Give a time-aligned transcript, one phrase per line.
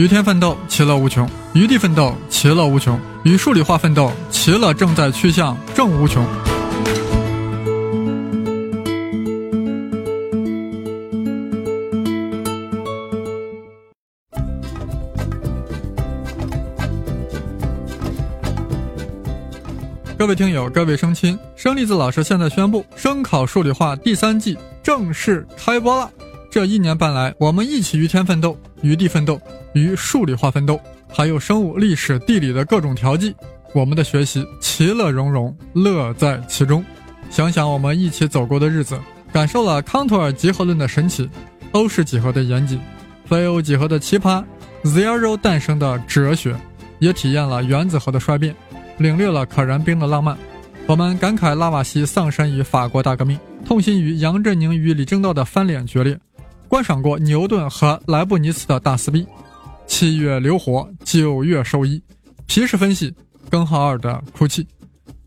[0.00, 6.24] 与天奋斗，其乐无穷；与地奋斗，其乐无穷；与数理化奋斗，其乐正在趋向正无穷。
[20.16, 26.10] 各位听友，各位生亲，生粒子老师现在宣布，生考数理化第三季正式开播了。
[26.50, 29.40] 这一年半来，我们一起与天奋斗，与地奋斗，
[29.72, 33.32] 与数理化奋斗，还有生物、历史、地理的各种调剂，
[33.72, 36.84] 我们的学习其乐融融，乐在其中。
[37.30, 38.98] 想想我们一起走过的日子，
[39.32, 41.30] 感受了康托尔集合论的神奇，
[41.70, 42.80] 欧式几何的严谨，
[43.24, 44.42] 非欧几何的奇葩
[44.82, 46.56] ，zero 诞生的哲学，
[46.98, 48.52] 也体验了原子核的衰变。
[48.98, 50.36] 领略了可燃冰的浪漫，
[50.86, 56.18] 我们感慨拉瓦锡丧生于法国大革命，痛心于杨振宁与李政道的翻脸决裂，
[56.70, 59.26] 观赏过牛顿和莱布尼茨的大撕逼，
[59.88, 62.00] 七月流火，九月收益，
[62.46, 63.12] 皮实分析
[63.50, 64.64] 根号二的哭泣，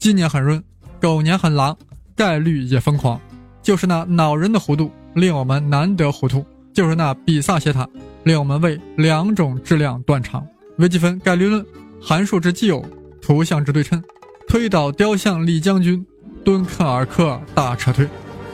[0.00, 0.60] 鸡年很润，
[1.00, 1.78] 狗年很狼，
[2.16, 3.20] 概率也疯狂，
[3.62, 7.88] 就是那恼人的弧度令我们难得糊涂，就是那比萨斜塔
[8.24, 10.44] 令我们为两种质量断肠，
[10.78, 11.64] 微积分概率论
[12.02, 12.84] 函数之奇偶。
[13.22, 14.02] 图像之对称，
[14.48, 16.04] 推倒雕像李将军，
[16.44, 18.08] 敦刻尔克大撤退，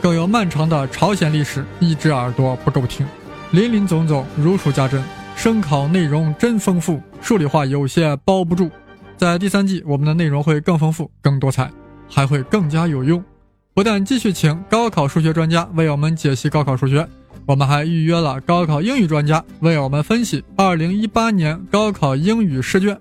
[0.04, 3.06] 更有漫长的朝鲜历史，一只耳朵不够听，
[3.52, 5.02] 林林总总如数家珍，
[5.34, 8.70] 声考内容真丰富，数理化有些包不住。
[9.16, 11.70] 在第三季，我们的内容会更丰富、更多彩，
[12.06, 13.24] 还会更加有用。
[13.72, 17.08] 不但继续请高考数学专家为我们解析高考数学，
[17.46, 22.94] 我们还预约了高考英语专家为我们分析2018年高考英语试卷。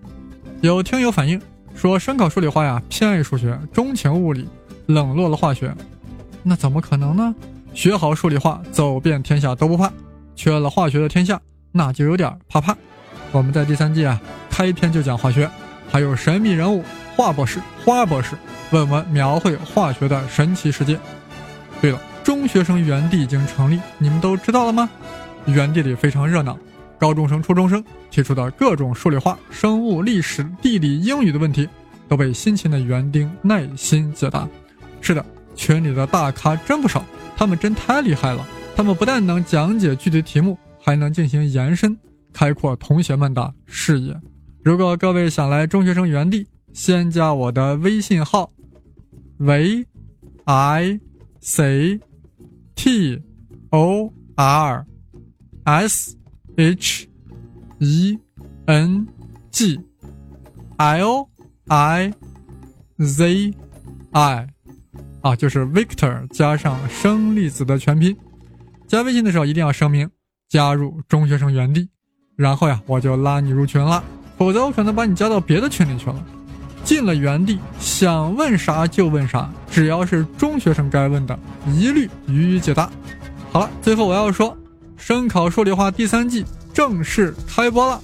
[0.61, 1.41] 有听友反映。
[1.75, 4.47] 说声考数理化呀，偏爱数学，钟情物理，
[4.85, 5.75] 冷落了化学，
[6.43, 7.33] 那怎么可能呢？
[7.73, 9.87] 学好数理化，走遍天下都不怕；
[10.35, 11.39] 缺了化学的天下，
[11.71, 12.75] 那就有点怕怕。
[13.31, 15.49] 我们在第三季啊，开篇就讲化学，
[15.89, 16.83] 还有神秘人物
[17.15, 18.35] 华博士、花博士
[18.71, 20.99] 为我们描绘化学的神奇世界。
[21.81, 24.89] 对了，中学生园地已经成立，你们都知道了吗？
[25.45, 26.57] 园地里非常热闹。
[26.99, 31.67] 高中生、初中生提出的各种数理化、生物、历史、地理、英语的问题，
[32.07, 34.47] 都被辛勤的园丁耐心解答。
[35.01, 37.03] 是的，群里的大咖真不少，
[37.35, 38.45] 他们真太厉害了。
[38.75, 41.97] 他们不但能讲解具体题目，还能进行延伸，
[42.31, 44.19] 开阔同学们的视野。
[44.63, 48.51] 如果各位想来中学生园地，先加我的微信号
[49.37, 50.99] ：：v，i
[51.39, 51.99] c
[52.75, 53.21] t
[53.69, 54.85] o r
[55.63, 56.17] s。
[56.55, 57.09] H
[57.79, 58.15] E
[58.67, 59.07] N
[59.49, 59.79] G
[60.77, 61.27] L
[61.67, 62.13] I
[62.99, 63.53] Z
[64.11, 64.52] I
[65.23, 68.15] 啊，就是 Victor 加上生粒子的全拼。
[68.87, 70.07] 加微信的时候一定要声明
[70.49, 71.89] 加入中学生原地，
[72.35, 74.03] 然后呀，我就拉你入群了。
[74.37, 76.25] 否则我可能把你加到别的群里去了。
[76.83, 82.91] 进了原地，想问啥就问啥，只要是中学生该问的，一律予以解答。
[83.51, 84.55] 好了，最后我要说。
[84.95, 88.01] 生考数理化第三季正式开播了。